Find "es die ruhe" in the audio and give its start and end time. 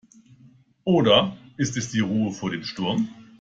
1.77-2.31